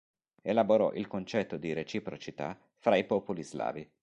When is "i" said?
2.95-3.05